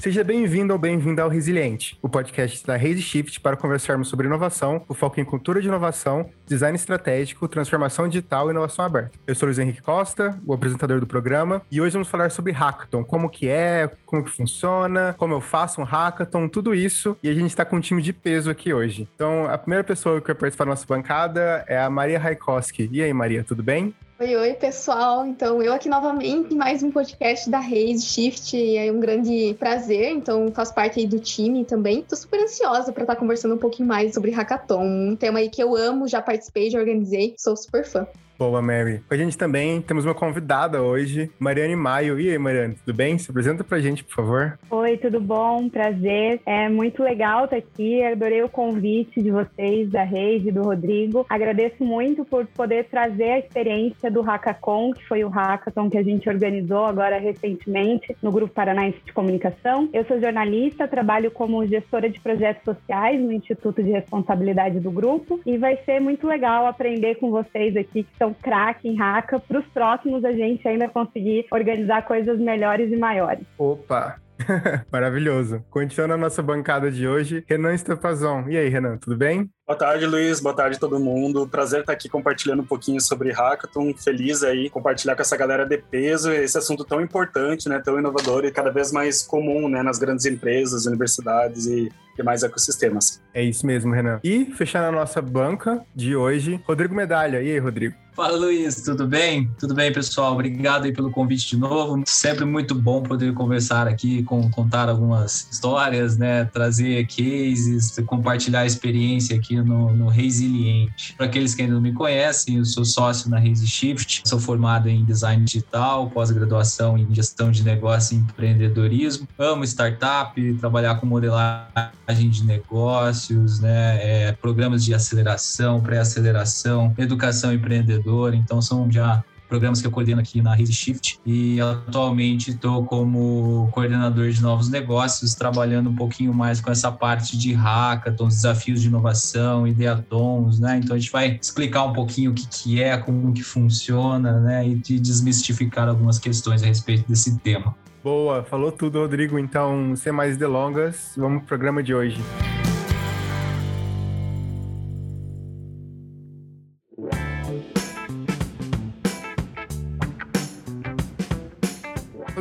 [0.00, 4.82] Seja bem-vindo ou bem-vinda ao Resiliente, o podcast da Raise Shift para conversarmos sobre inovação,
[4.88, 9.10] o foco em cultura de inovação, design estratégico, transformação digital e inovação aberta.
[9.26, 13.04] Eu sou Luiz Henrique Costa, o apresentador do programa, e hoje vamos falar sobre hackathon,
[13.04, 17.34] como que é, como que funciona, como eu faço um hackathon, tudo isso, e a
[17.34, 19.06] gente está com um time de peso aqui hoje.
[19.14, 22.88] Então, a primeira pessoa que vai participar da nossa bancada é a Maria Raikoski.
[22.90, 23.94] E aí, Maria, tudo bem?
[24.20, 25.26] Oi, oi, pessoal.
[25.26, 28.54] Então, eu aqui novamente, mais um podcast da Raise Shift.
[28.76, 30.10] É um grande prazer.
[30.10, 32.02] Então, faço parte aí do time também.
[32.02, 34.84] Tô super ansiosa para estar tá conversando um pouquinho mais sobre hackathon.
[34.84, 37.34] Um tema aí que eu amo, já participei, já organizei.
[37.38, 38.06] Sou super fã.
[38.40, 39.02] Boa, Mary.
[39.06, 42.18] Com a gente também temos uma convidada hoje, Mariane Maio.
[42.18, 43.18] E aí, Mariane, tudo bem?
[43.18, 44.58] Se apresenta pra gente, por favor.
[44.70, 45.68] Oi, tudo bom?
[45.68, 46.40] Prazer.
[46.46, 48.02] É muito legal estar aqui.
[48.02, 51.26] Adorei o convite de vocês, da Reide e do Rodrigo.
[51.28, 56.02] Agradeço muito por poder trazer a experiência do Hackathon, que foi o hackathon que a
[56.02, 59.90] gente organizou agora recentemente no Grupo Paranaense de Comunicação.
[59.92, 65.38] Eu sou jornalista, trabalho como gestora de projetos sociais no Instituto de Responsabilidade do Grupo
[65.44, 69.38] e vai ser muito legal aprender com vocês aqui que são um craque em haka,
[69.38, 73.44] para os próximos a gente ainda conseguir organizar coisas melhores e maiores.
[73.58, 74.18] Opa!
[74.90, 75.64] Maravilhoso.
[75.70, 78.48] Continuando a nossa bancada de hoje, Renan Estepazon.
[78.48, 79.50] E aí, Renan, tudo bem?
[79.66, 80.40] Boa tarde, Luiz.
[80.40, 81.46] Boa tarde, todo mundo.
[81.46, 83.94] Prazer estar aqui compartilhando um pouquinho sobre Hackathon.
[83.94, 88.44] Feliz aí compartilhar com essa galera de peso esse assunto tão importante, né, tão inovador
[88.44, 93.22] e cada vez mais comum, né, nas grandes empresas, universidades e demais ecossistemas.
[93.32, 94.20] É isso mesmo, Renan.
[94.22, 97.40] E fechando a nossa banca de hoje, Rodrigo Medalha.
[97.40, 97.94] E aí, Rodrigo?
[98.14, 98.82] Fala, Luiz.
[98.82, 99.50] Tudo bem?
[99.58, 100.34] Tudo bem, pessoal?
[100.34, 102.02] Obrigado aí pelo convite de novo.
[102.06, 109.36] Sempre muito bom poder conversar aqui, contar algumas histórias, né, trazer cases, compartilhar a experiência
[109.36, 111.14] aqui no, no Resiliente.
[111.16, 115.04] Para aqueles que ainda não me conhecem, eu sou sócio na Shift, sou formado em
[115.04, 119.26] design digital, pós-graduação em gestão de negócio e empreendedorismo.
[119.38, 123.98] Amo startup, trabalhar com modelagem de negócios, né,
[124.28, 128.36] é, programas de aceleração, pré-aceleração, educação empreendedora.
[128.36, 133.68] Então, são já programas que eu coordeno aqui na Raise Shift e atualmente estou como
[133.72, 138.86] coordenador de novos negócios, trabalhando um pouquinho mais com essa parte de hackathons, desafios de
[138.86, 140.80] inovação, ideatons, né?
[140.82, 144.68] Então a gente vai explicar um pouquinho o que, que é, como que funciona, né?
[144.68, 147.74] E de desmistificar algumas questões a respeito desse tema.
[148.02, 149.38] Boa, falou tudo, Rodrigo.
[149.38, 152.20] Então, sem mais delongas, vamos pro programa de hoje.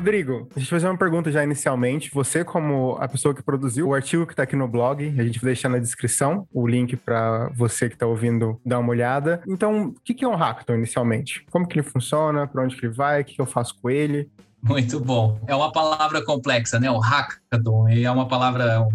[0.10, 2.10] Rodrigo, a gente vai fazer uma pergunta já inicialmente.
[2.12, 5.40] Você, como a pessoa que produziu o artigo que está aqui no blog, a gente
[5.40, 9.40] vai deixar na descrição o link para você que está ouvindo dar uma olhada.
[9.48, 11.46] Então, o que é um hackathon inicialmente?
[11.52, 12.48] Como que ele funciona?
[12.48, 13.22] Para onde que ele vai?
[13.22, 14.28] O que eu faço com ele?
[14.64, 15.40] Muito bom.
[15.46, 16.90] É uma palavra complexa, né?
[16.90, 18.88] O hackathon é uma palavra,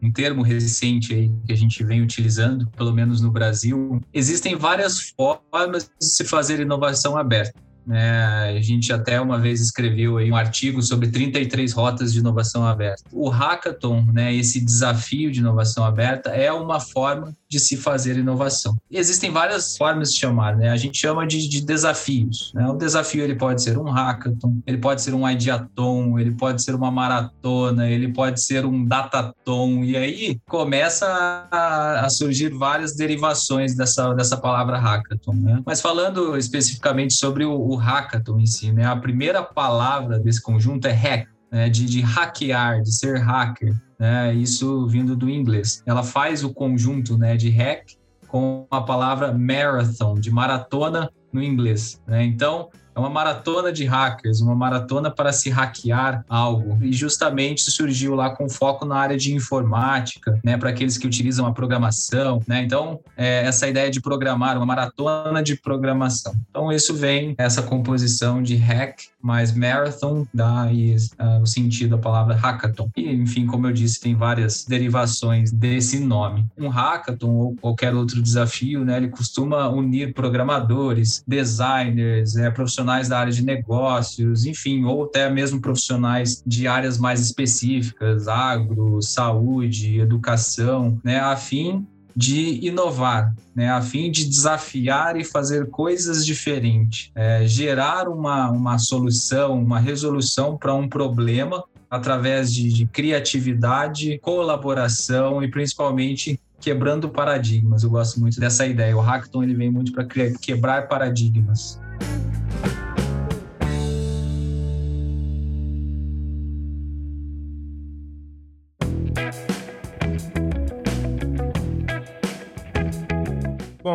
[0.00, 4.00] um termo recente aí que a gente vem utilizando, pelo menos no Brasil.
[4.14, 7.60] Existem várias formas de se fazer inovação aberta.
[7.90, 8.56] Né?
[8.56, 13.02] A gente até uma vez escreveu um artigo sobre 33 rotas de inovação aberta.
[13.10, 18.76] O hackathon, né, esse desafio de inovação aberta, é uma forma de se fazer inovação.
[18.88, 20.70] E existem várias formas de chamar, né?
[20.70, 22.52] A gente chama de, de desafios.
[22.54, 22.64] Né?
[22.68, 26.76] O desafio ele pode ser um hackathon, ele pode ser um ideathon, ele pode ser
[26.76, 29.82] uma maratona, ele pode ser um datathon.
[29.82, 31.08] E aí começa
[31.50, 35.34] a, a surgir várias derivações dessa, dessa palavra hackathon.
[35.34, 35.60] Né?
[35.66, 38.84] Mas falando especificamente sobre o, o hackathon em si, né?
[38.84, 41.68] A primeira palavra desse conjunto é hack, né?
[41.68, 44.34] de, de hackear, de ser hacker né?
[44.34, 45.82] Isso vindo do inglês.
[45.84, 47.92] Ela faz o conjunto, né, de hack
[48.26, 52.24] com a palavra marathon, de maratona no inglês, né?
[52.24, 56.78] Então, é uma maratona de hackers, uma maratona para se hackear algo.
[56.82, 61.46] E justamente surgiu lá com foco na área de informática, né, para aqueles que utilizam
[61.46, 62.62] a programação, né?
[62.62, 66.34] Então, é, essa ideia de programar, uma maratona de programação.
[66.50, 71.98] Então, isso vem essa composição de hack mais marathon dá aí, uh, o sentido da
[71.98, 72.90] palavra hackathon.
[72.96, 76.46] E, enfim, como eu disse, tem várias derivações desse nome.
[76.56, 83.18] Um hackathon ou qualquer outro desafio, né, ele costuma unir programadores, designers, é, profissionais da
[83.18, 90.98] área de negócios, enfim, ou até mesmo profissionais de áreas mais específicas, agro, saúde, educação,
[91.04, 97.46] né, a fim de inovar, né, a fim de desafiar e fazer coisas diferentes, é,
[97.46, 105.50] gerar uma, uma solução, uma resolução para um problema através de, de criatividade, colaboração e
[105.50, 107.82] principalmente quebrando paradigmas.
[107.82, 108.96] Eu gosto muito dessa ideia.
[108.96, 110.06] O hackathon ele vem muito para
[110.40, 111.80] quebrar paradigmas.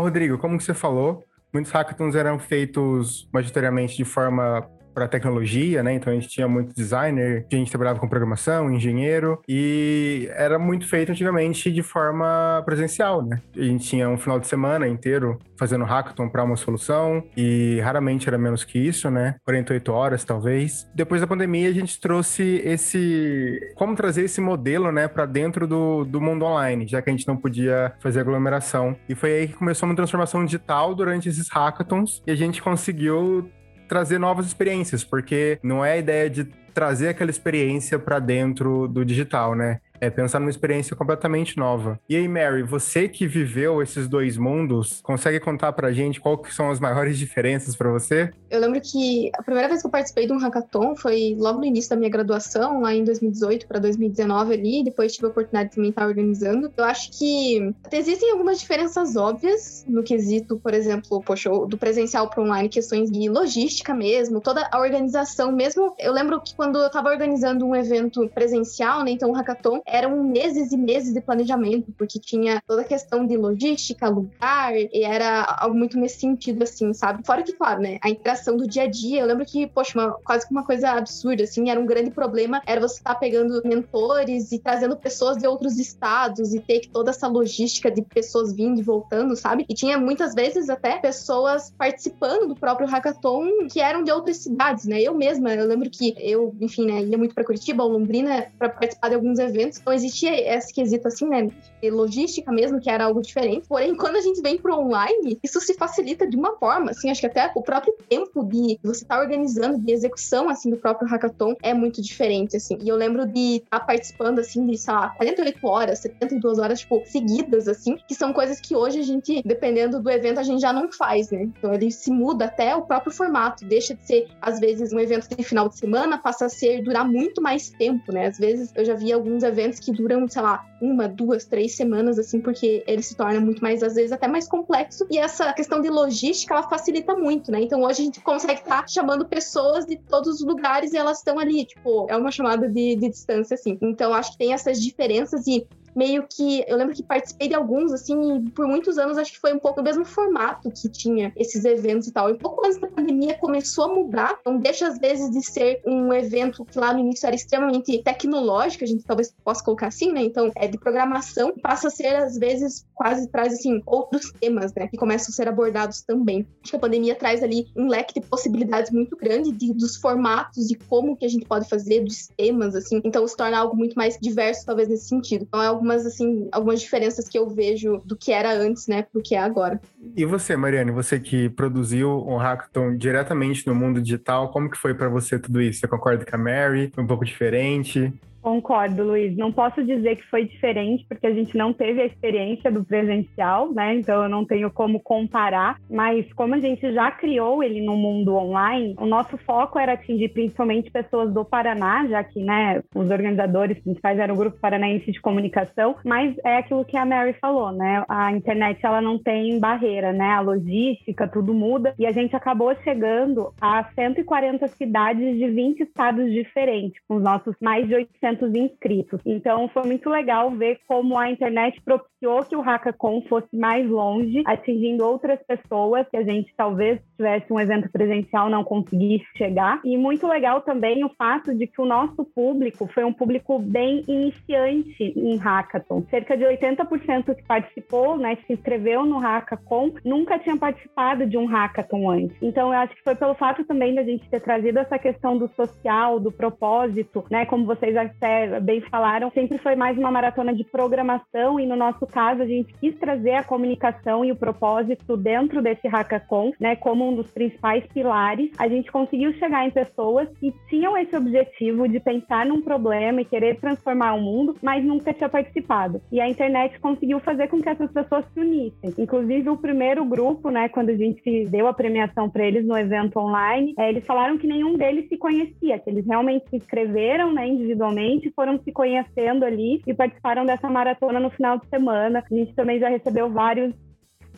[0.06, 5.94] Rodrigo, como você falou, muitos hackathons eram feitos majoritariamente de forma para tecnologia, né?
[5.94, 10.88] Então a gente tinha muito designer, a gente trabalhava com programação, engenheiro, e era muito
[10.88, 13.42] feito antigamente de forma presencial, né?
[13.56, 18.27] A gente tinha um final de semana inteiro fazendo hackathon para uma solução, e raramente
[18.27, 19.36] era menos que isso, né?
[19.44, 20.88] 48 horas, talvez.
[20.95, 23.59] Depois da pandemia, a gente trouxe esse.
[23.75, 27.27] Como trazer esse modelo, né, para dentro do, do mundo online, já que a gente
[27.27, 28.95] não podia fazer aglomeração.
[29.09, 33.50] E foi aí que começou uma transformação digital durante esses hackathons, e a gente conseguiu
[33.87, 39.05] trazer novas experiências, porque não é a ideia de trazer aquela experiência para dentro do
[39.05, 39.79] digital, né?
[40.06, 42.00] É pensar numa experiência completamente nova.
[42.07, 46.54] E aí, Mary, você que viveu esses dois mundos, consegue contar pra gente qual que
[46.54, 48.31] são as maiores diferenças para você?
[48.52, 51.66] Eu lembro que a primeira vez que eu participei de um hackathon foi logo no
[51.66, 55.75] início da minha graduação, lá em 2018 para 2019 ali, depois tive a oportunidade de
[55.75, 56.72] também estar organizando.
[56.78, 62.44] Eu acho que existem algumas diferenças óbvias no quesito, por exemplo, poxa, do presencial para
[62.44, 65.96] online, questões de logística mesmo, toda a organização mesmo.
[65.98, 70.24] Eu lembro que quando eu estava organizando um evento presencial, né, então um hackathon, eram
[70.24, 75.44] meses e meses de planejamento, porque tinha toda a questão de logística, lugar, e era
[75.59, 77.25] algo muito nesse sentido, assim, sabe?
[77.25, 80.12] Fora que, claro, né, a interação do dia a dia, eu lembro que, poxa, uma,
[80.24, 83.62] quase que uma coisa absurda, assim, era um grande problema, era você estar tá pegando
[83.63, 88.80] mentores e trazendo pessoas de outros estados e ter toda essa logística de pessoas vindo
[88.80, 89.65] e voltando, sabe?
[89.69, 94.86] E tinha muitas vezes até pessoas participando do próprio hackathon que eram de outras cidades,
[94.86, 95.01] né?
[95.01, 98.69] Eu mesma, eu lembro que eu, enfim, né, ia muito para Curitiba ou Londrina para
[98.69, 101.50] participar de alguns eventos então existia esse quesito assim, né?
[101.81, 103.68] De logística mesmo, que era algo diferente.
[103.68, 107.22] Porém, quando a gente vem pro online, isso se facilita de uma forma, assim, acho
[107.22, 111.07] que até o próprio tempo de você estar tá organizando, de execução, assim, do próprio
[111.07, 112.77] hackathon é muito diferente, assim.
[112.81, 116.80] E eu lembro de estar tá participando, assim, de, sei lá, 48 horas, 72 horas,
[116.80, 120.62] tipo, seguidas, assim, que são coisas que hoje a gente, dependendo do evento, a gente
[120.62, 121.44] já não faz, né?
[121.44, 125.36] Então ele se muda até o próprio formato, deixa de ser, às vezes, um evento
[125.36, 128.28] de final de semana, passa a ser, durar muito mais tempo, né?
[128.28, 132.19] Às vezes eu já vi alguns eventos que duram, sei lá, uma, duas, três semanas,
[132.19, 135.06] assim, porque ele se torna muito mais, às vezes, até mais complexo.
[135.09, 137.62] E essa questão de logística, ela facilita muito, né?
[137.62, 141.19] Então hoje a gente consegue estar tá chamando pessoas de todos os lugares e elas
[141.19, 143.77] estão ali, tipo, é uma chamada de, de distância, assim.
[143.81, 146.63] Então acho que tem essas diferenças e meio que.
[146.68, 149.81] Eu lembro que participei de alguns, assim, por muitos anos acho que foi um pouco
[149.81, 152.30] o mesmo formato que tinha esses eventos e tal.
[152.30, 155.81] E um pouco antes da pandemia começou a mudar, então deixa às vezes de ser
[155.86, 160.12] um evento que lá no início era extremamente tecnológico, a gente talvez possa colocar assim,
[160.12, 160.21] né?
[160.21, 164.88] Então, é de programação, passa a ser às vezes quase traz assim outros temas, né,
[164.88, 166.47] que começam a ser abordados também.
[166.62, 170.69] Acho que a pandemia traz ali um leque de possibilidades muito grande de, dos formatos
[170.71, 173.01] e como que a gente pode fazer, dos temas, assim.
[173.03, 175.45] Então, se torna algo muito mais diverso, talvez nesse sentido.
[175.47, 179.03] Então, é algo algumas, assim, algumas diferenças que eu vejo do que era antes, né,
[179.03, 179.79] pro que é agora.
[180.15, 184.95] E você, Mariane, você que produziu um hackathon diretamente no mundo digital, como que foi
[184.95, 185.79] para você tudo isso?
[185.79, 186.91] Você concorda com a Mary?
[186.93, 188.11] Foi um pouco diferente?
[188.45, 189.36] Concordo, Luiz.
[189.36, 193.74] Não posso dizer que foi diferente, porque a gente não teve a experiência do presencial,
[193.74, 193.95] né?
[193.95, 195.80] Então eu não tenho como comparar.
[195.89, 200.30] Mas como a gente já criou ele no mundo online, o nosso foco era atingir
[200.30, 205.19] principalmente pessoas do Paraná, já que, né, os organizadores principais eram o Grupo Paranaense de
[205.19, 205.95] Comunicação.
[206.06, 208.06] Mas é aquilo que a Mary falou, né?
[208.07, 210.33] A internet ela não tem barreira, né?
[210.33, 211.95] A logística, tudo muda.
[211.97, 217.56] E a gente acabou chegando a 140 cidades de 20 estados diferentes, com os nossos
[217.59, 219.19] mais de 800 inscritos.
[219.25, 224.44] Então foi muito legal ver como a internet propiciou que o Hackathon fosse mais longe,
[224.45, 229.80] atingindo outras pessoas que a gente talvez tivesse um evento presencial não conseguisse chegar.
[229.83, 234.04] E muito legal também o fato de que o nosso público foi um público bem
[234.07, 236.04] iniciante em Hackathon.
[236.09, 241.45] Cerca de 80% que participou, né, se inscreveu no Hackathon, nunca tinha participado de um
[241.45, 242.37] Hackathon antes.
[242.42, 245.47] Então eu acho que foi pelo fato também da gente ter trazido essa questão do
[245.49, 250.53] social, do propósito, né, como vocês até até bem falaram, sempre foi mais uma maratona
[250.53, 255.15] de programação e no nosso caso a gente quis trazer a comunicação e o propósito
[255.15, 258.49] dentro desse hackathon, né, como um dos principais pilares.
[258.57, 263.25] A gente conseguiu chegar em pessoas que tinham esse objetivo de pensar num problema e
[263.25, 266.01] querer transformar o mundo, mas nunca tinha participado.
[266.11, 268.94] E a internet conseguiu fazer com que essas pessoas se unissem.
[268.97, 273.19] Inclusive o primeiro grupo, né, quando a gente deu a premiação para eles no evento
[273.19, 277.47] online, é, eles falaram que nenhum deles se conhecia, que eles realmente se inscreveram, né,
[277.47, 282.24] individualmente gente foram se conhecendo ali e participaram dessa maratona no final de semana.
[282.30, 283.74] A gente também já recebeu vários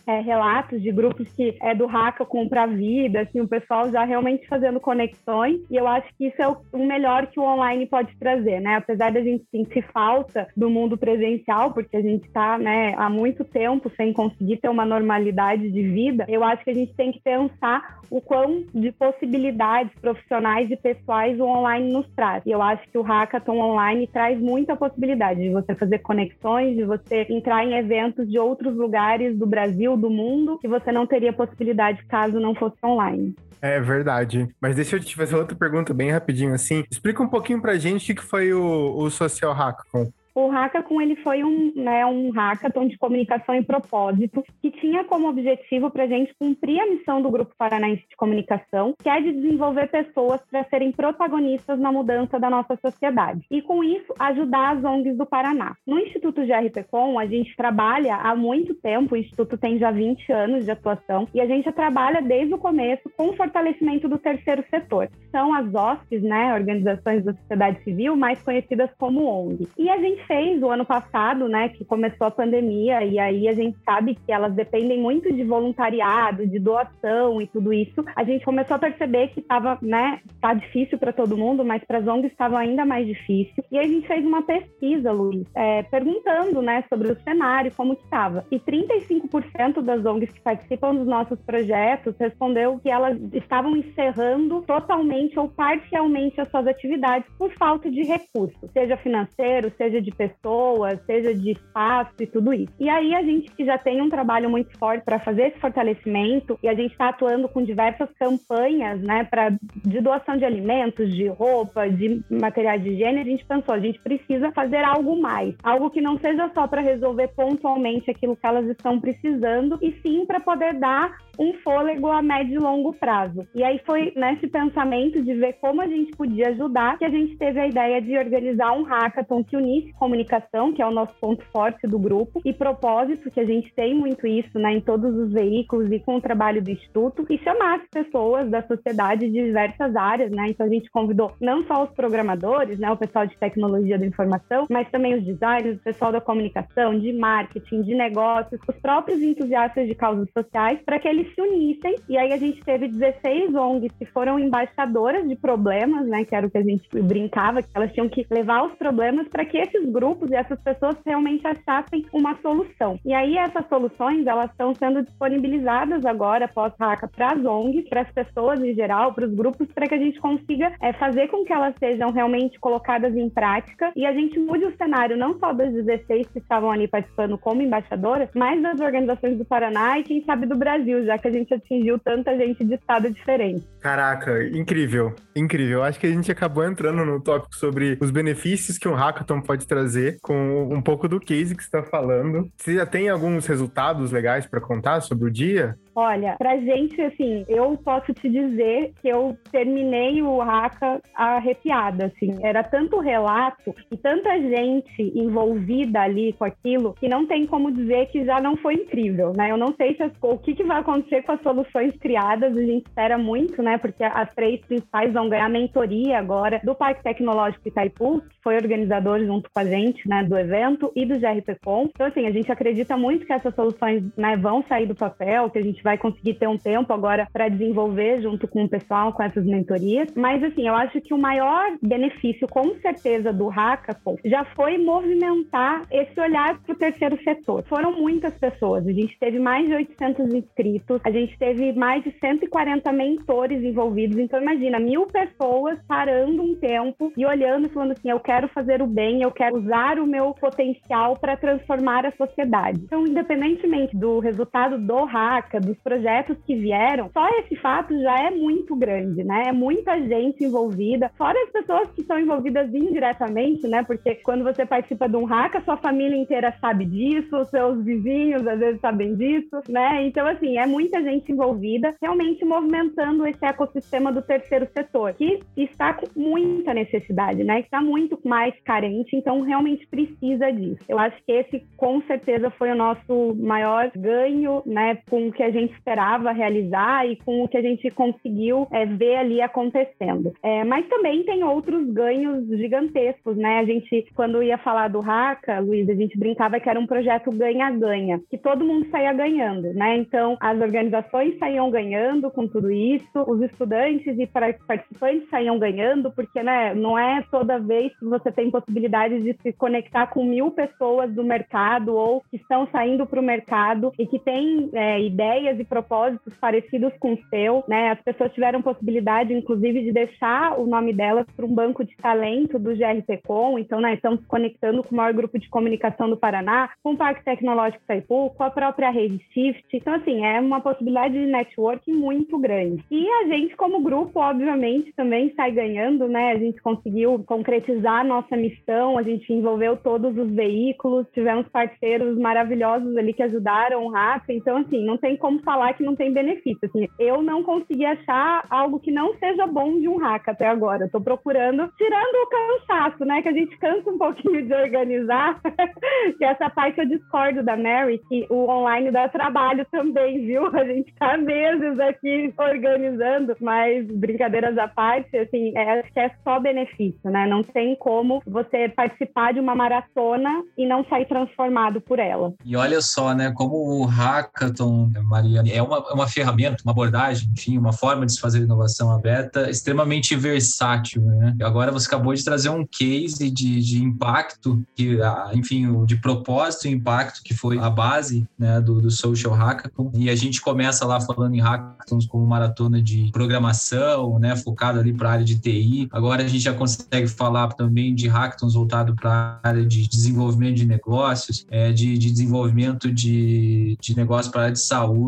[0.07, 4.05] é, relatos de grupos que é do Hackathon para a vida, assim, o pessoal já
[4.05, 7.85] realmente fazendo conexões, e eu acho que isso é o, o melhor que o online
[7.85, 8.75] pode trazer, né?
[8.75, 13.43] Apesar da gente sentir falta do mundo presencial, porque a gente está, né, há muito
[13.43, 17.21] tempo sem conseguir ter uma normalidade de vida, eu acho que a gente tem que
[17.21, 22.41] pensar o quão de possibilidades profissionais e pessoais o online nos traz.
[22.45, 26.85] E eu acho que o Hackathon online traz muita possibilidade de você fazer conexões, de
[26.85, 31.33] você entrar em eventos de outros lugares do Brasil, do mundo, que você não teria
[31.33, 33.35] possibilidade caso não fosse online.
[33.61, 34.47] É verdade.
[34.61, 36.83] Mas deixa eu te fazer outra pergunta bem rapidinho assim.
[36.91, 40.11] Explica um pouquinho pra gente o que foi o, o Social Hackathon.
[40.37, 45.27] O Hackathon ele foi um, né, um hackathon de comunicação e propósito que tinha como
[45.27, 49.31] objetivo para a gente cumprir a missão do Grupo Paranaense de Comunicação, que é de
[49.31, 53.47] desenvolver pessoas para serem protagonistas na mudança da nossa sociedade.
[53.49, 55.75] E com isso, ajudar as ONGs do Paraná.
[55.87, 60.65] No Instituto GRPcom, a gente trabalha há muito tempo, o Instituto tem já 20 anos
[60.65, 65.09] de atuação, e a gente trabalha desde o começo com o fortalecimento do terceiro setor.
[65.31, 69.67] São as OSCs, né, organizações da sociedade civil, mais conhecidas como ONG.
[69.75, 73.53] E a gente fez o ano passado, né, que começou a pandemia, e aí a
[73.53, 78.03] gente sabe que elas dependem muito de voluntariado, de doação e tudo isso.
[78.15, 81.99] A gente começou a perceber que estava, né, tá difícil para todo mundo, mas para
[81.99, 83.63] as ONGs estava ainda mais difícil.
[83.71, 88.03] E a gente fez uma pesquisa, Luiz, é, perguntando, né, sobre o cenário, como que
[88.03, 88.45] estava.
[88.51, 95.39] E 35% das ONGs que participam dos nossos projetos respondeu que elas estavam encerrando totalmente
[95.39, 101.33] ou parcialmente as suas atividades por falta de recursos, seja financeiro, seja de pessoas, seja
[101.33, 102.73] de espaço e tudo isso.
[102.79, 106.57] E aí a gente que já tem um trabalho muito forte para fazer esse fortalecimento
[106.61, 109.55] e a gente está atuando com diversas campanhas, né, para
[109.85, 113.99] de doação de alimentos, de roupa, de materiais de higiene, a gente pensou, a gente
[113.99, 118.67] precisa fazer algo mais, algo que não seja só para resolver pontualmente aquilo que elas
[118.67, 123.47] estão precisando e sim para poder dar um fôlego a médio e longo prazo.
[123.53, 127.37] E aí foi nesse pensamento de ver como a gente podia ajudar que a gente
[127.37, 131.43] teve a ideia de organizar um hackathon que unisse comunicação, que é o nosso ponto
[131.51, 135.33] forte do grupo, e propósito, que a gente tem muito isso né, em todos os
[135.33, 140.31] veículos e com o trabalho do Instituto, e chamasse pessoas da sociedade de diversas áreas,
[140.31, 140.47] né?
[140.49, 144.65] Então a gente convidou não só os programadores, né, o pessoal de tecnologia da informação,
[144.69, 149.87] mas também os designers, o pessoal da comunicação, de marketing, de negócios, os próprios entusiastas
[149.87, 151.95] de causas sociais, para que eles se unissem.
[152.07, 156.23] E aí a gente teve 16 ONGs que foram embaixadoras de problemas, né?
[156.23, 159.45] Que era o que a gente brincava, que elas tinham que levar os problemas para
[159.45, 162.99] que esses grupos e essas pessoas realmente achassem uma solução.
[163.03, 168.11] E aí essas soluções, elas estão sendo disponibilizadas agora, pós-RACA, para as ONGs, para as
[168.11, 171.51] pessoas em geral, para os grupos, para que a gente consiga é, fazer com que
[171.51, 175.73] elas sejam realmente colocadas em prática e a gente mude o cenário não só das
[175.73, 180.45] 16 que estavam ali participando como embaixadoras, mas das organizações do Paraná e quem sabe
[180.45, 183.67] do Brasil, já que a gente atingiu tanta gente de estado diferente.
[183.79, 185.83] Caraca, incrível, incrível.
[185.83, 189.65] Acho que a gente acabou entrando no tópico sobre os benefícios que um hackathon pode
[189.65, 189.76] trazer
[190.21, 192.49] com um pouco do case que você está falando.
[192.57, 195.77] Você já tem alguns resultados legais para contar sobre o dia?
[195.99, 202.37] Olha, pra gente, assim, eu posso te dizer que eu terminei o Haka arrepiada, assim.
[202.43, 208.09] Era tanto relato e tanta gente envolvida ali com aquilo que não tem como dizer
[208.11, 209.49] que já não foi incrível, né?
[209.49, 212.61] Eu não sei se as, o que, que vai acontecer com as soluções criadas, a
[212.61, 213.79] gente espera muito, né?
[213.79, 219.19] Porque as três principais vão ganhar mentoria agora do Parque Tecnológico Itaipu, que foi organizador
[219.25, 221.89] junto com a gente, né, do evento, e do GRPcom.
[221.89, 225.57] Então, assim, a gente acredita muito que essas soluções, né, vão sair do papel, que
[225.57, 229.23] a gente vai conseguir ter um tempo agora para desenvolver junto com o pessoal, com
[229.23, 230.09] essas mentorias.
[230.15, 235.83] Mas, assim, eu acho que o maior benefício, com certeza, do Hackathon já foi movimentar
[235.89, 237.63] esse olhar para o terceiro setor.
[237.69, 242.11] Foram muitas pessoas, a gente teve mais de 800 inscritos, a gente teve mais de
[242.19, 244.17] 140 mentores envolvidos.
[244.17, 248.81] Então, imagina, mil pessoas parando um tempo e olhando e falando assim: eu quero fazer
[248.81, 252.81] o bem, eu quero usar o meu potencial para transformar a sociedade.
[252.83, 258.31] Então, independentemente do resultado do Hacka, dos projetos que vieram, só esse fato já é
[258.31, 259.43] muito grande, né?
[259.47, 263.83] É muita gente envolvida, fora as pessoas que são envolvidas indiretamente, né?
[263.83, 267.83] Porque quando você participa de um hack, a sua família inteira sabe disso, os seus
[267.83, 270.05] vizinhos às vezes sabem disso, né?
[270.05, 275.93] Então, assim, é muita gente envolvida, realmente movimentando esse ecossistema do terceiro setor, que está
[275.93, 277.59] com muita necessidade, né?
[277.59, 280.83] Está muito mais carente, então realmente precisa disso.
[280.87, 284.99] Eu acho que esse, com certeza, foi o nosso maior ganho, né?
[285.09, 288.85] Com que a gente gente esperava realizar e com o que a gente conseguiu é,
[288.85, 290.33] ver ali acontecendo.
[290.43, 293.59] É, mas também tem outros ganhos gigantescos, né?
[293.59, 297.31] A gente, quando ia falar do Haka, Luiz, a gente brincava que era um projeto
[297.31, 299.97] ganha-ganha, que todo mundo saía ganhando, né?
[299.97, 306.41] Então, as organizações saíam ganhando com tudo isso, os estudantes e participantes saíam ganhando, porque,
[306.41, 311.13] né, não é toda vez que você tem possibilidade de se conectar com mil pessoas
[311.13, 315.63] do mercado ou que estão saindo para o mercado e que têm é, ideias e
[315.63, 317.91] propósitos parecidos com o seu, né?
[317.91, 322.59] As pessoas tiveram possibilidade, inclusive, de deixar o nome delas para um banco de talento
[322.59, 326.91] do GRPcom, então, né, estamos conectando com o maior grupo de comunicação do Paraná, com
[326.91, 329.65] o Parque Tecnológico Taipu, com a própria rede Shift.
[329.73, 332.83] Então, assim, é uma possibilidade de networking muito grande.
[332.89, 336.31] E a gente, como grupo, obviamente, também sai ganhando, né?
[336.31, 342.95] A gente conseguiu concretizar nossa missão, a gente envolveu todos os veículos, tivemos parceiros maravilhosos
[342.97, 344.29] ali que ajudaram o RAP.
[344.29, 346.59] Então, assim, não tem como falar que não tem benefício.
[346.63, 350.85] Assim, eu não consegui achar algo que não seja bom de um hack até agora.
[350.85, 353.21] Estou procurando, tirando o cansaço, né?
[353.21, 355.39] Que a gente cansa um pouquinho de organizar,
[356.17, 360.47] que essa parte eu discordo da Mary, que o online dá trabalho também, viu?
[360.47, 366.11] A gente tá meses aqui organizando, mas brincadeiras à parte, assim, é, acho que é
[366.23, 367.27] só benefício, né?
[367.27, 372.33] Não tem como você participar de uma maratona e não sair transformado por ela.
[372.45, 374.91] E olha só, né, como o Hackathon,
[375.27, 379.49] Mariana, é uma, uma ferramenta, uma abordagem, enfim, uma forma de se fazer inovação aberta
[379.49, 381.35] extremamente versátil, né?
[381.41, 386.67] Agora você acabou de trazer um case de, de impacto, que, ah, enfim, de propósito
[386.67, 389.91] e impacto, que foi a base né, do, do Social Hackathon.
[389.93, 394.93] E a gente começa lá falando em hackathons como maratona de programação, né, focado ali
[394.93, 395.87] para a área de TI.
[395.91, 400.55] Agora a gente já consegue falar também de hackathons voltado para a área de desenvolvimento
[400.55, 404.61] de negócios, é, de, de desenvolvimento de, de negócios para a área de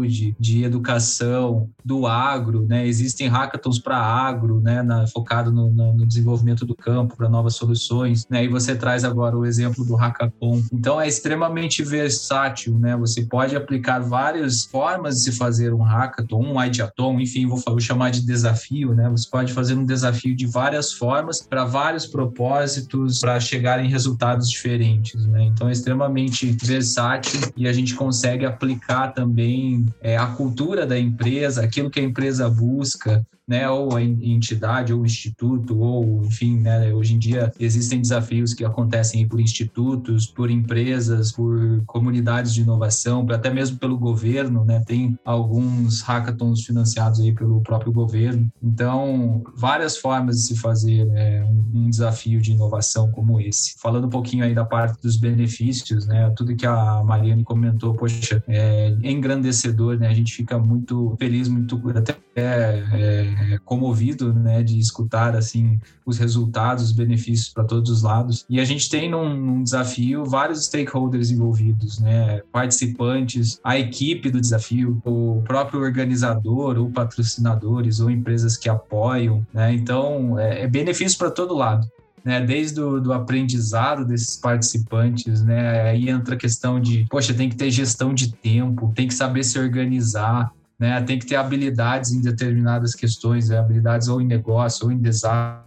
[0.10, 2.86] saúde, de educação, do agro, né?
[2.88, 7.56] Existem hackathons para agro, né, na, focado no, no, no desenvolvimento do campo para novas
[7.56, 8.44] soluções, né?
[8.44, 10.62] E você traz agora o exemplo do hackathon.
[10.74, 12.98] Então é extremamente versátil, né?
[12.98, 17.80] Você pode aplicar várias formas de se fazer um hackathon, um ideathon, enfim, vou, vou
[17.80, 19.10] chamar de desafio, né?
[19.10, 24.50] Você pode fazer um desafio de várias formas para vários propósitos para chegar em resultados
[24.50, 25.44] diferentes, né?
[25.44, 31.64] Então é extremamente versátil e a gente consegue aplicar também é, a cultura da empresa,
[31.64, 37.16] aquilo que a empresa busca, né, ou a entidade, ou instituto, ou enfim, né, hoje
[37.16, 43.50] em dia existem desafios que acontecem por institutos, por empresas, por comunidades de inovação, até
[43.50, 48.48] mesmo pelo governo, né, tem alguns hackathons financiados aí pelo próprio governo.
[48.62, 53.74] Então, várias formas de se fazer né, um desafio de inovação como esse.
[53.80, 58.44] Falando um pouquinho aí da parte dos benefícios, né, tudo que a Mariane comentou, poxa,
[58.48, 64.80] é engrandecedor, né, a gente fica muito feliz, muito até é, é, comovido, né, de
[64.80, 68.46] escutar assim os resultados, os benefícios para todos os lados.
[68.50, 74.42] E a gente tem num, num, desafio vários stakeholders envolvidos, né, participantes, a equipe do
[74.42, 79.74] desafio, o próprio organizador, ou patrocinadores, ou empresas que apoiam, né.
[79.74, 81.88] Então é, é benefício para todo lado.
[82.24, 87.48] Né, desde o do aprendizado desses participantes, né, aí entra a questão de, poxa, tem
[87.48, 91.02] que ter gestão de tempo, tem que saber se organizar, né?
[91.02, 93.58] Tem que ter habilidades em determinadas questões, né?
[93.58, 95.60] habilidades ou em negócio, ou em design,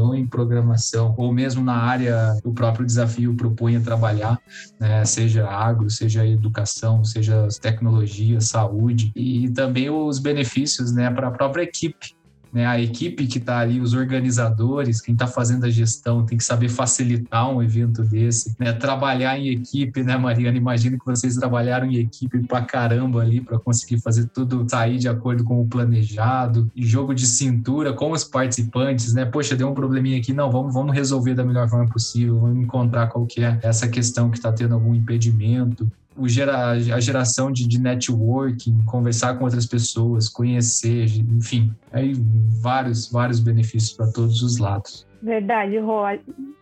[0.00, 4.40] ou em programação, ou mesmo na área o próprio desafio propõe a trabalhar,
[4.80, 5.04] né?
[5.04, 11.10] seja agro, seja educação, seja tecnologia, saúde, e também os benefícios né?
[11.10, 12.14] para a própria equipe
[12.52, 16.44] né, a equipe que está ali, os organizadores, quem está fazendo a gestão, tem que
[16.44, 20.58] saber facilitar um evento desse, né, trabalhar em equipe, né, Mariana?
[20.58, 25.08] Imagino que vocês trabalharam em equipe pra caramba ali para conseguir fazer tudo sair de
[25.08, 29.24] acordo com o planejado, jogo de cintura com os participantes, né?
[29.24, 33.06] Poxa, deu um probleminha aqui, não, vamos, vamos resolver da melhor forma possível, vamos encontrar
[33.06, 37.66] qual que é essa questão que está tendo algum impedimento, o gera, a geração de,
[37.66, 42.14] de networking, conversar com outras pessoas, conhecer, enfim, aí
[42.60, 45.06] vários, vários benefícios para todos os lados.
[45.22, 46.02] Verdade, Rô.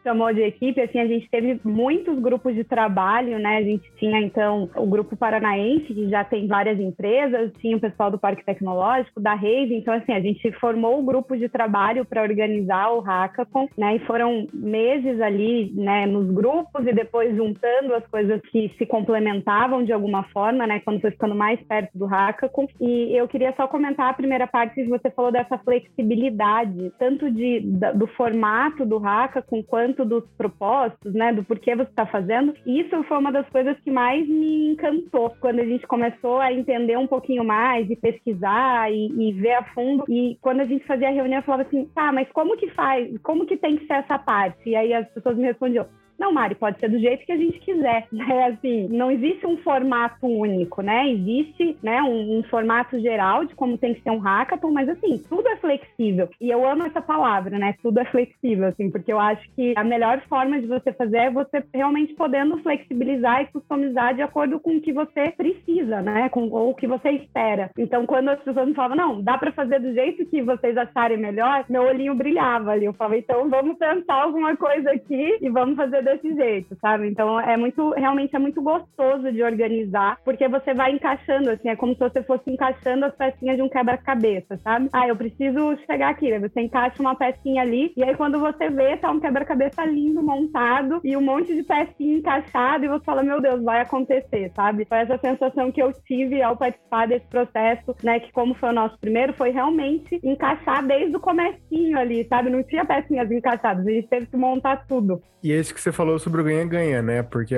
[0.04, 3.56] Chamou de equipe, assim, a gente teve muitos grupos de trabalho, né?
[3.56, 8.10] A gente tinha, então, o Grupo Paranaense, que já tem várias empresas, tinha o pessoal
[8.10, 12.22] do Parque Tecnológico, da Reis, então, assim, a gente formou o grupo de trabalho para
[12.22, 13.96] organizar o Hackathon, né?
[13.96, 19.84] E foram meses ali, né, nos grupos e depois juntando as coisas que se complementavam
[19.84, 20.80] de alguma forma, né?
[20.80, 22.66] Quando foi ficando mais perto do Hackathon.
[22.80, 27.60] E eu queria só comentar a primeira parte que você falou dessa flexibilidade, tanto de,
[27.94, 32.54] do formato formato do hackathon quanto dos propósitos, né, do porquê você está fazendo.
[32.66, 36.98] Isso foi uma das coisas que mais me encantou quando a gente começou a entender
[36.98, 40.04] um pouquinho mais e pesquisar e, e ver a fundo.
[40.08, 43.08] E quando a gente fazia a reunião, eu falava assim, tá, mas como que faz?
[43.22, 44.68] Como que tem que ser essa parte?
[44.68, 45.86] E aí as pessoas me respondiam,
[46.20, 48.44] não, Mari, pode ser do jeito que a gente quiser, né?
[48.48, 51.10] Assim, não existe um formato único, né?
[51.10, 55.16] Existe, né, um, um, formato geral de como tem que ser um hackathon, mas assim,
[55.26, 56.28] tudo é flexível.
[56.38, 57.74] E eu amo essa palavra, né?
[57.82, 61.30] Tudo é flexível, assim, porque eu acho que a melhor forma de você fazer é
[61.30, 66.28] você realmente podendo flexibilizar e customizar de acordo com o que você precisa, né?
[66.28, 67.70] Com, ou o que você espera.
[67.78, 71.16] Então, quando as pessoas me falavam, não, dá para fazer do jeito que vocês acharem
[71.16, 72.84] melhor, meu olhinho brilhava ali.
[72.84, 77.08] Eu falava, então vamos tentar alguma coisa aqui e vamos fazer desse jeito, sabe?
[77.08, 81.76] Então é muito, realmente é muito gostoso de organizar, porque você vai encaixando, assim, é
[81.76, 84.88] como se você fosse encaixando as pecinhas de um quebra-cabeça, sabe?
[84.92, 86.38] Ah, eu preciso chegar aqui, né?
[86.38, 91.00] Você encaixa uma pecinha ali, e aí quando você vê, tá um quebra-cabeça lindo montado
[91.04, 94.84] e um monte de pecinha encaixada, e você fala, meu Deus, vai acontecer, sabe?
[94.84, 98.20] Foi essa sensação que eu tive ao participar desse processo, né?
[98.20, 102.50] Que como foi o nosso primeiro, foi realmente encaixar desde o comecinho ali, sabe?
[102.50, 105.20] Não tinha pecinhas encaixadas, a gente teve que montar tudo.
[105.42, 107.22] E é isso que você falou sobre o ganha-ganha, né?
[107.22, 107.54] Porque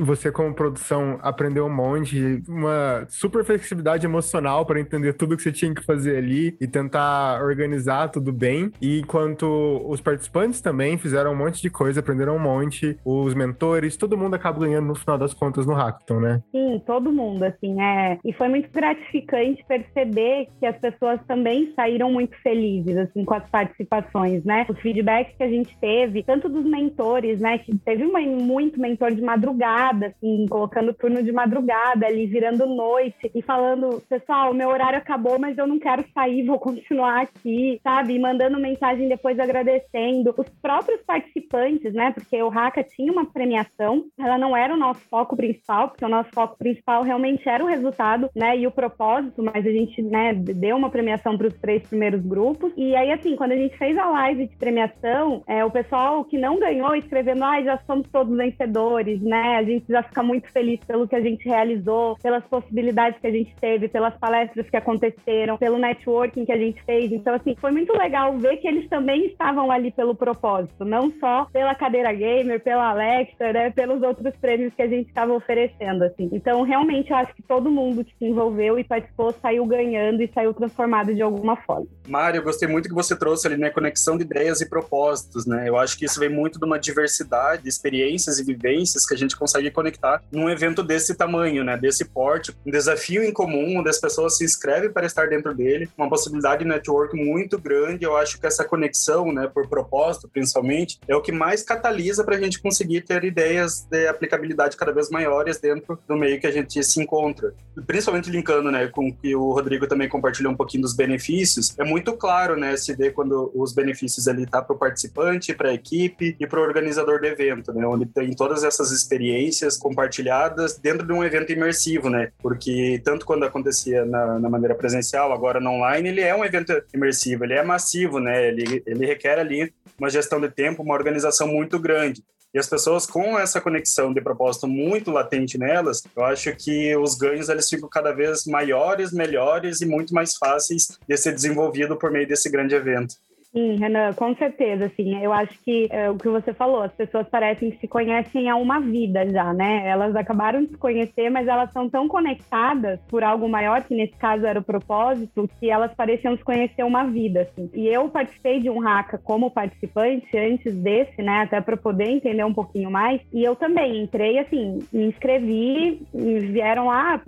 [0.00, 5.52] você, como produção, aprendeu um monte, uma super flexibilidade emocional para entender tudo que você
[5.52, 8.72] tinha que fazer ali e tentar organizar tudo bem.
[8.80, 13.96] E enquanto os participantes também fizeram um monte de coisa, aprenderam um monte, os mentores,
[13.96, 16.42] todo mundo acaba ganhando no final das contas no Hackathon, né?
[16.52, 18.18] Sim, todo mundo, assim, é.
[18.24, 23.48] E foi muito gratificante perceber que as pessoas também saíram muito felizes, assim, com as
[23.50, 24.66] participações, né?
[24.68, 27.58] Os feedbacks que a gente teve, tanto dos mentores, né?
[27.58, 32.66] Que teve uma, muito mentor de madrugada madrugada, assim, colocando turno de madrugada ali, virando
[32.66, 37.80] noite e falando, pessoal, meu horário acabou, mas eu não quero sair, vou continuar aqui,
[37.82, 38.14] sabe?
[38.14, 40.34] E mandando mensagem depois agradecendo.
[40.36, 42.12] Os próprios participantes, né?
[42.12, 46.08] Porque o Haka tinha uma premiação, ela não era o nosso foco principal, porque o
[46.08, 48.56] nosso foco principal realmente era o resultado, né?
[48.58, 52.72] E o propósito, mas a gente, né, deu uma premiação para os três primeiros grupos.
[52.76, 56.38] E aí, assim, quando a gente fez a live de premiação, é, o pessoal que
[56.38, 59.56] não ganhou escrevendo, ah, já somos todos vencedores, né?
[59.68, 63.54] Gente já fica muito feliz pelo que a gente realizou, pelas possibilidades que a gente
[63.60, 67.12] teve, pelas palestras que aconteceram, pelo networking que a gente fez.
[67.12, 71.46] Então, assim, foi muito legal ver que eles também estavam ali pelo propósito, não só
[71.52, 76.30] pela cadeira gamer, pela Alexa, né, pelos outros prêmios que a gente estava oferecendo, assim.
[76.32, 80.30] Então, realmente, eu acho que todo mundo que se envolveu e participou saiu ganhando e
[80.32, 81.86] saiu transformado de alguma forma.
[82.08, 85.68] Mário, eu gostei muito que você trouxe ali, né, conexão de ideias e propósitos, né?
[85.68, 89.18] Eu acho que isso vem muito de uma diversidade de experiências e vivências que a
[89.18, 91.76] gente consegue consegue conectar num evento desse tamanho, né?
[91.76, 95.88] Desse porte, um desafio em comum, onde as pessoas se inscrevem para estar dentro dele,
[95.96, 98.04] uma possibilidade de network muito grande.
[98.04, 102.36] Eu acho que essa conexão, né, por propósito, principalmente, é o que mais catalisa para
[102.36, 106.52] a gente conseguir ter ideias de aplicabilidade cada vez maiores dentro do meio que a
[106.52, 107.52] gente se encontra.
[107.86, 112.12] Principalmente linkando, né, com que o Rodrigo também compartilhou um pouquinho dos benefícios, é muito
[112.14, 116.36] claro, né, se vê quando os benefícios ali tá para o participante, para a equipe
[116.38, 121.06] e para o organizador do evento, né, onde tem todas essas experiências experiências compartilhadas dentro
[121.06, 122.30] de um evento imersivo, né?
[122.38, 126.72] Porque tanto quando acontecia na, na maneira presencial, agora no online, ele é um evento
[126.94, 128.48] imersivo, ele é massivo, né?
[128.48, 132.22] Ele, ele requer ali uma gestão de tempo, uma organização muito grande.
[132.54, 137.14] E as pessoas com essa conexão de propósito muito latente nelas, eu acho que os
[137.14, 142.10] ganhos eles ficam cada vez maiores, melhores e muito mais fáceis de ser desenvolvido por
[142.10, 143.16] meio desse grande evento.
[143.50, 147.26] Sim, Renan, com certeza, assim, eu acho que é, o que você falou, as pessoas
[147.30, 149.88] parecem que se conhecem há uma vida já, né?
[149.88, 154.14] Elas acabaram de se conhecer, mas elas são tão conectadas por algo maior, que nesse
[154.18, 157.70] caso era o propósito, que elas pareciam se conhecer uma vida, assim.
[157.72, 162.44] E eu participei de um Haka como participante antes desse, né, até para poder entender
[162.44, 167.18] um pouquinho mais, e eu também entrei, assim, me inscrevi, vieram lá, ah,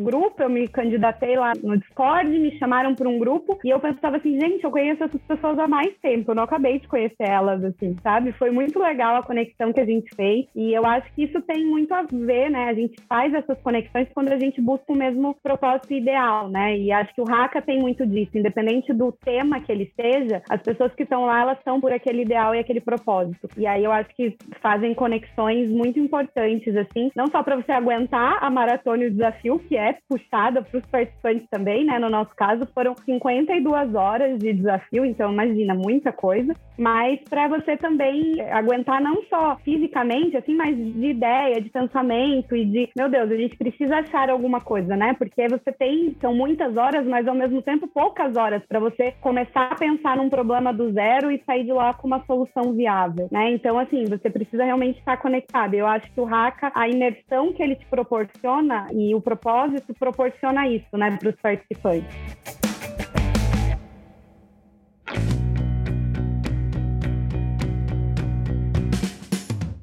[0.00, 4.16] grupo, eu me candidatei lá no Discord, me chamaram para um grupo e eu pensava
[4.16, 7.62] assim, gente, eu conheço essas pessoas há mais tempo, eu não acabei de conhecer elas,
[7.64, 8.32] assim, sabe?
[8.32, 11.64] Foi muito legal a conexão que a gente fez e eu acho que isso tem
[11.64, 12.68] muito a ver, né?
[12.68, 16.76] A gente faz essas conexões quando a gente busca o mesmo propósito ideal, né?
[16.78, 20.62] E acho que o Haka tem muito disso, independente do tema que ele seja, as
[20.62, 23.48] pessoas que estão lá, elas estão por aquele ideal e aquele propósito.
[23.56, 28.38] E aí eu acho que fazem conexões muito importantes, assim, não só para você aguentar
[28.40, 31.98] a maratona e o desafio, que é é puxada para os participantes também, né?
[31.98, 36.54] No nosso caso, foram 52 horas de desafio, então imagina, muita coisa.
[36.78, 42.64] Mas para você também aguentar não só fisicamente, assim, mas de ideia, de pensamento e
[42.64, 45.14] de, meu Deus, a gente precisa achar alguma coisa, né?
[45.18, 49.72] Porque você tem, são muitas horas, mas ao mesmo tempo poucas horas para você começar
[49.72, 53.50] a pensar num problema do zero e sair de lá com uma solução viável, né?
[53.52, 55.74] Então, assim, você precisa realmente estar conectado.
[55.74, 60.68] Eu acho que o Haka, a imersão que ele te proporciona e o propósito proporciona
[60.68, 62.16] isso, né, para os participantes.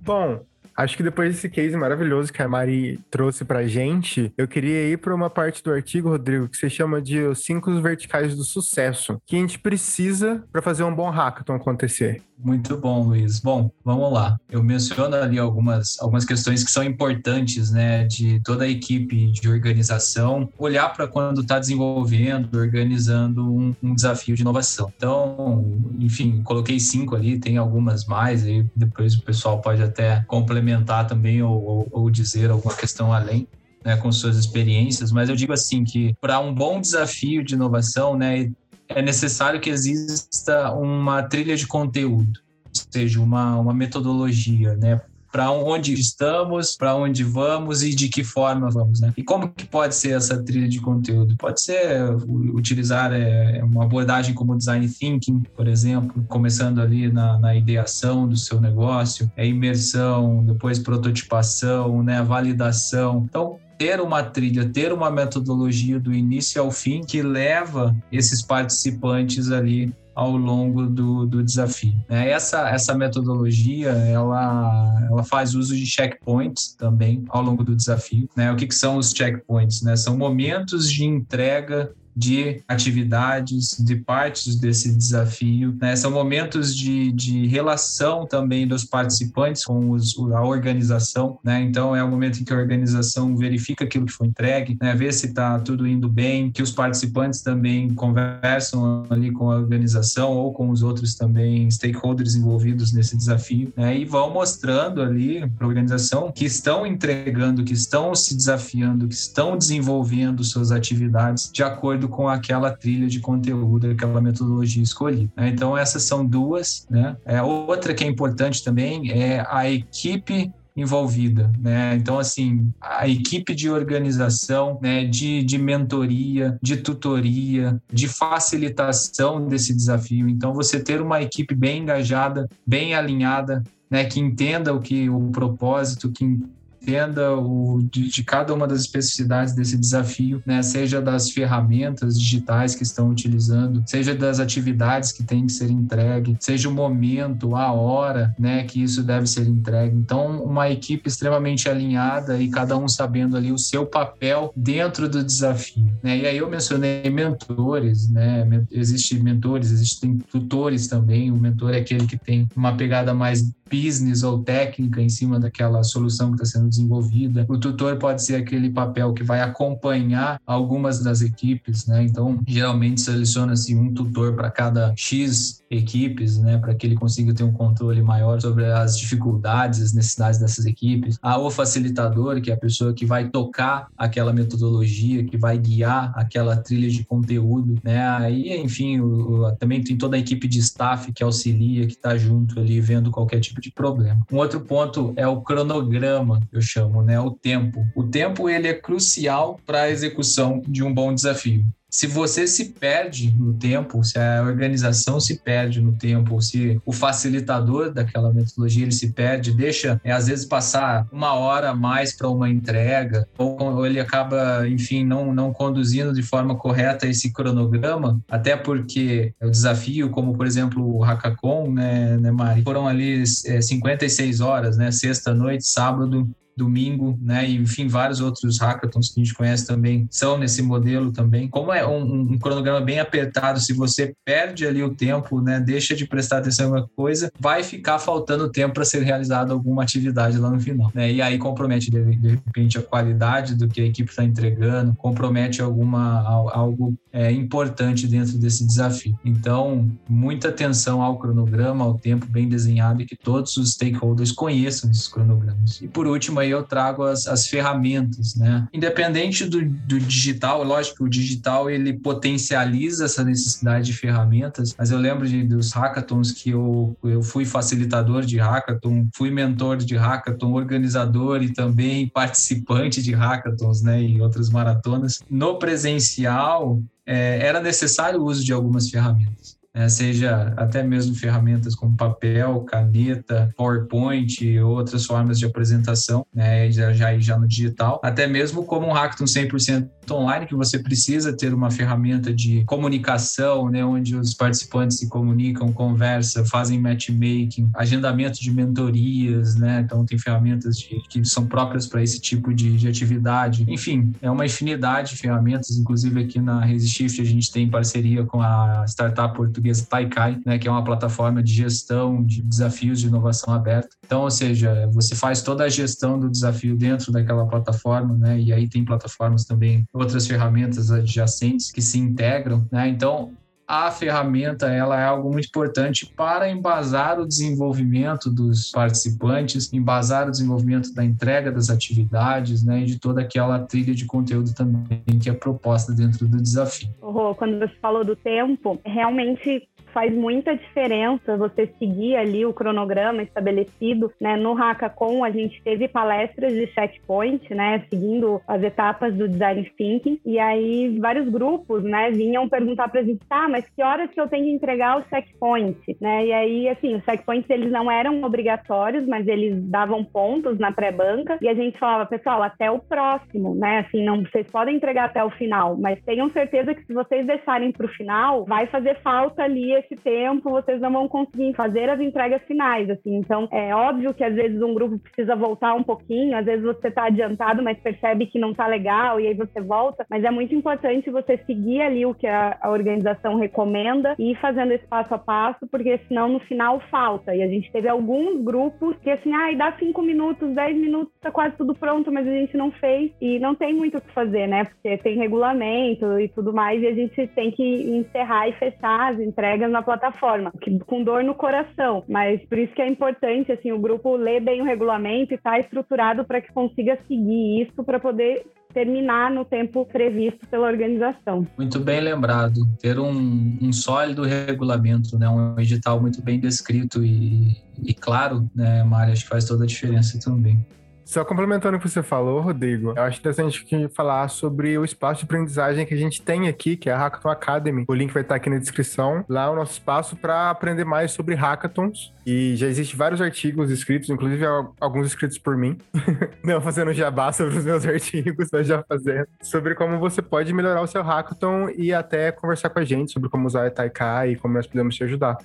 [0.02, 0.44] Bom,
[0.80, 4.98] Acho que depois desse case maravilhoso que a Mari trouxe pra gente, eu queria ir
[4.98, 9.22] para uma parte do artigo, Rodrigo, que você chama de os cinco verticais do sucesso,
[9.26, 12.22] que a gente precisa para fazer um bom hackathon acontecer.
[12.42, 13.42] Muito bom, Luiz.
[13.42, 14.40] Bom, vamos lá.
[14.50, 19.50] Eu menciono ali algumas, algumas questões que são importantes, né, de toda a equipe de
[19.50, 24.92] organização olhar para quando está desenvolvendo, organizando um, um, desafio de inovação.
[24.96, 25.66] Então,
[26.00, 31.42] enfim, coloquei cinco ali, tem algumas mais, aí depois o pessoal pode até complementar também
[31.44, 33.48] ou, ou, ou dizer alguma questão além.
[33.82, 38.18] Né, com suas experiências, mas eu digo assim que para um bom desafio de inovação,
[38.18, 38.52] né,
[38.90, 45.00] é necessário que exista uma trilha de conteúdo, ou seja, uma, uma metodologia, né?
[45.32, 49.14] Para onde estamos, para onde vamos e de que forma vamos, né?
[49.16, 51.38] E como que pode ser essa trilha de conteúdo?
[51.38, 52.12] Pode ser
[52.52, 58.36] utilizar é, uma abordagem como design thinking, por exemplo, começando ali na, na ideação do
[58.36, 62.24] seu negócio, é imersão, depois prototipação, né?
[62.24, 63.24] Validação.
[63.30, 69.50] Então, ter uma trilha, ter uma metodologia do início ao fim que leva esses participantes
[69.52, 71.96] ali ao longo do, do desafio.
[72.10, 72.30] Né?
[72.30, 78.30] Essa, essa metodologia, ela, ela faz uso de checkpoints também ao longo do desafio.
[78.36, 78.52] Né?
[78.52, 79.82] O que, que são os checkpoints?
[79.82, 79.96] Né?
[79.96, 85.74] São momentos de entrega de atividades, de partes desse desafio.
[85.80, 85.96] Né?
[85.96, 91.40] São momentos de, de relação também dos participantes com os, a organização.
[91.42, 91.62] Né?
[91.62, 94.94] Então, é o momento em que a organização verifica aquilo que foi entregue, né?
[94.94, 100.32] vê se está tudo indo bem, que os participantes também conversam ali com a organização
[100.32, 103.98] ou com os outros também stakeholders envolvidos nesse desafio, né?
[103.98, 109.16] e vão mostrando ali para a organização que estão entregando, que estão se desafiando, que
[109.16, 115.32] estão desenvolvendo suas atividades de acordo com aquela trilha de conteúdo, aquela metodologia escolhida.
[115.36, 115.50] Né?
[115.50, 116.86] Então, essas são duas.
[116.90, 117.16] Né?
[117.26, 121.96] É, outra que é importante também é a equipe envolvida, né?
[121.96, 129.76] Então, assim, a equipe de organização, né, de, de mentoria, de tutoria, de facilitação desse
[129.76, 130.30] desafio.
[130.30, 135.30] Então, você ter uma equipe bem engajada, bem alinhada, né, que entenda o que o
[135.32, 136.40] propósito, que
[136.82, 140.62] entenda o, de, de, cada uma das especificidades desse desafio, né?
[140.62, 146.38] seja das ferramentas digitais que estão utilizando, seja das atividades que têm que ser entregue,
[146.40, 149.96] seja o momento, a hora né, que isso deve ser entregue.
[149.96, 155.24] Então, uma equipe extremamente alinhada e cada um sabendo ali o seu papel dentro do
[155.24, 155.92] desafio.
[156.02, 156.20] Né?
[156.20, 158.64] E aí eu mencionei mentores, né?
[158.72, 161.32] Existem mentores, existem tutores também.
[161.32, 165.84] O mentor é aquele que tem uma pegada mais business ou técnica em cima daquela
[165.84, 167.46] solução que está sendo desenvolvida.
[167.48, 172.04] O tutor pode ser aquele papel que vai acompanhar algumas das equipes, né?
[172.04, 177.44] Então, geralmente seleciona-se um tutor para cada X equipes, né, para que ele consiga ter
[177.44, 181.18] um controle maior sobre as dificuldades, as necessidades dessas equipes.
[181.22, 186.12] Há o facilitador, que é a pessoa que vai tocar aquela metodologia, que vai guiar
[186.16, 188.00] aquela trilha de conteúdo, né?
[188.10, 192.18] Aí, enfim, o, o, também tem toda a equipe de staff que auxilia, que está
[192.18, 194.26] junto ali vendo qualquer tipo de problema.
[194.32, 197.86] Um outro ponto é o cronograma, eu chamo, né, o tempo.
[197.96, 202.66] O tempo ele é crucial para a execução de um bom desafio se você se
[202.66, 208.84] perde no tempo, se a organização se perde no tempo, se o facilitador daquela metodologia
[208.84, 213.28] ele se perde, deixa é, às vezes passar uma hora a mais para uma entrega,
[213.38, 219.50] ou ele acaba, enfim, não, não conduzindo de forma correta esse cronograma, até porque o
[219.50, 224.92] desafio, como por exemplo o Hackathon, né, né Mari, foram ali é, 56 horas, né,
[224.92, 227.50] sexta noite, sábado, domingo, né?
[227.50, 231.48] E, enfim, vários outros hackathons que a gente conhece também são nesse modelo também.
[231.48, 235.60] Como é um, um, cronograma bem apertado, se você perde ali o tempo, né?
[235.60, 239.84] Deixa de prestar atenção em alguma coisa, vai ficar faltando tempo para ser realizada alguma
[239.84, 241.12] atividade lá no final, né?
[241.12, 246.20] E aí compromete de, repente a qualidade do que a equipe está entregando, compromete alguma
[246.52, 249.18] algo é, importante dentro desse desafio.
[249.24, 254.90] Então, muita atenção ao cronograma, ao tempo bem desenhado e que todos os stakeholders conheçam
[254.92, 255.82] esses cronogramas.
[255.82, 258.68] E por último, aí aí eu trago as, as ferramentas, né?
[258.74, 264.98] Independente do, do digital, lógico o digital ele potencializa essa necessidade de ferramentas, mas eu
[264.98, 270.54] lembro de, dos hackathons que eu, eu fui facilitador de hackathon, fui mentor de hackathon,
[270.54, 275.20] organizador e também participante de hackathons, né, e outras maratonas.
[275.30, 279.88] No presencial, é, era necessário o uso de algumas ferramentas né?
[279.88, 286.70] seja até mesmo ferramentas como papel, caneta, PowerPoint e outras formas de apresentação, né?
[286.70, 291.32] já, já, já no digital, até mesmo como um Hackathon 100% online, que você precisa
[291.32, 293.86] ter uma ferramenta de comunicação, né?
[293.86, 299.82] onde os participantes se comunicam, conversam, fazem matchmaking, agendamento de mentorias, né?
[299.86, 303.66] então tem ferramentas de, que são próprias para esse tipo de, de atividade.
[303.70, 308.42] Enfim, é uma infinidade de ferramentas, inclusive aqui na Resishift a gente tem parceria com
[308.42, 313.08] a startup portuguesa portuguesa Taikai, né, que é uma plataforma de gestão de desafios de
[313.08, 313.90] inovação aberta.
[314.06, 318.52] Então, ou seja, você faz toda a gestão do desafio dentro daquela plataforma, né, e
[318.52, 323.32] aí tem plataformas também, outras ferramentas adjacentes que se integram, né, então
[323.70, 330.32] a ferramenta ela é algo muito importante para embasar o desenvolvimento dos participantes, embasar o
[330.32, 335.30] desenvolvimento da entrega das atividades, né, e de toda aquela trilha de conteúdo também que
[335.30, 336.90] é proposta dentro do desafio.
[337.00, 343.22] Oh, quando você falou do tempo, realmente faz muita diferença você seguir ali o cronograma
[343.24, 344.36] estabelecido, né?
[344.36, 347.84] No Hackathon a gente teve palestras de checkpoint, né?
[347.90, 352.12] Seguindo as etapas do design thinking e aí vários grupos, né?
[352.12, 355.04] Vinham perguntar para a gente, tá, mas que horas que eu tenho que entregar o
[355.10, 356.26] checkpoint, né?
[356.26, 361.38] E aí, assim, os checkpoints eles não eram obrigatórios, mas eles davam pontos na pré-banca
[361.42, 363.80] e a gente falava, pessoal, até o próximo, né?
[363.80, 367.72] Assim, não, vocês podem entregar até o final, mas tenham certeza que se vocês deixarem
[367.72, 372.00] para o final, vai fazer falta ali esse tempo, vocês não vão conseguir fazer as
[372.00, 373.16] entregas finais, assim.
[373.16, 376.88] Então, é óbvio que às vezes um grupo precisa voltar um pouquinho, às vezes você
[376.88, 380.06] está adiantado, mas percebe que não está legal e aí você volta.
[380.10, 384.36] Mas é muito importante você seguir ali o que a, a organização recomenda e ir
[384.40, 387.36] fazendo esse passo a passo, porque senão no final falta.
[387.36, 391.14] E a gente teve alguns grupos que assim, ai, ah, dá cinco minutos, dez minutos,
[391.22, 394.12] tá quase tudo pronto, mas a gente não fez e não tem muito o que
[394.14, 394.66] fazer, né?
[394.66, 399.20] Porque tem regulamento e tudo mais, e a gente tem que encerrar e fechar as
[399.20, 400.52] entregas na plataforma,
[400.86, 402.04] com dor no coração.
[402.08, 405.52] Mas por isso que é importante, assim, o grupo ler bem o regulamento e estar
[405.52, 411.48] tá estruturado para que consiga seguir isso para poder terminar no tempo previsto pela organização.
[411.58, 412.62] Muito bem lembrado.
[412.80, 415.28] Ter um, um sólido regulamento, né?
[415.28, 419.68] um edital muito bem descrito e, e claro, né, Mari, acho que faz toda a
[419.68, 420.64] diferença também.
[421.10, 425.22] Só complementando o que você falou, Rodrigo, eu acho interessante que falar sobre o espaço
[425.22, 427.84] de aprendizagem que a gente tem aqui, que é a Hackathon Academy.
[427.88, 429.26] O link vai estar aqui na descrição.
[429.28, 432.14] Lá é o nosso espaço para aprender mais sobre hackathons.
[432.28, 434.46] E já existem vários artigos escritos, inclusive
[434.80, 435.80] alguns escritos por mim.
[436.46, 439.26] Não fazendo jabá sobre os meus artigos, mas já fazendo.
[439.42, 443.30] Sobre como você pode melhorar o seu hackathon e até conversar com a gente sobre
[443.30, 445.40] como usar a Taikai e como nós podemos te ajudar.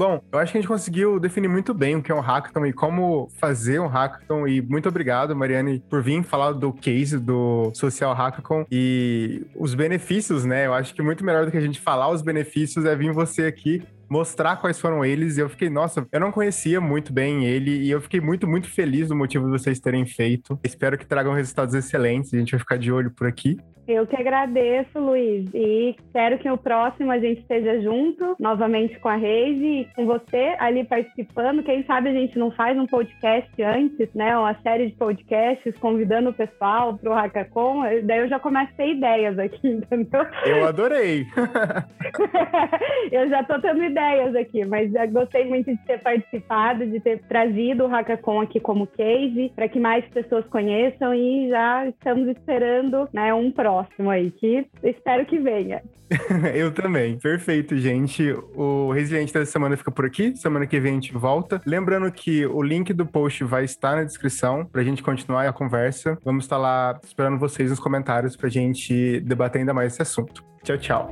[0.00, 2.64] Bom, eu acho que a gente conseguiu definir muito bem o que é um hackathon
[2.64, 4.48] e como fazer um hackathon.
[4.48, 10.46] E muito obrigado, Mariane, por vir falar do case do Social Hackathon e os benefícios,
[10.46, 10.66] né?
[10.66, 13.42] Eu acho que muito melhor do que a gente falar os benefícios é vir você
[13.42, 15.36] aqui mostrar quais foram eles.
[15.36, 18.70] E eu fiquei, nossa, eu não conhecia muito bem ele e eu fiquei muito, muito
[18.70, 20.58] feliz do motivo de vocês terem feito.
[20.64, 22.32] Espero que tragam resultados excelentes.
[22.32, 23.58] A gente vai ficar de olho por aqui.
[23.90, 29.08] Eu que agradeço, Luiz, e espero que no próximo a gente esteja junto, novamente com
[29.08, 31.64] a Reise e com você ali participando.
[31.64, 34.38] Quem sabe a gente não faz um podcast antes, né?
[34.38, 37.82] Uma série de podcasts convidando o pessoal para o Hackacon.
[38.04, 40.24] Daí eu já começo a ter ideias aqui, entendeu?
[40.46, 41.26] Eu adorei!
[43.10, 47.86] eu já estou tendo ideias aqui, mas gostei muito de ter participado, de ter trazido
[47.86, 53.34] o Hackacon aqui como case, para que mais pessoas conheçam e já estamos esperando né,
[53.34, 55.82] um próximo próximo aí, que espero que venha.
[56.54, 57.18] Eu também.
[57.18, 58.32] Perfeito, gente.
[58.54, 60.34] O Resiliente dessa semana fica por aqui.
[60.36, 61.60] Semana que vem a gente volta.
[61.64, 66.18] Lembrando que o link do post vai estar na descrição pra gente continuar a conversa.
[66.24, 70.44] Vamos estar lá esperando vocês nos comentários pra gente debater ainda mais esse assunto.
[70.64, 71.10] Tchau, tchau.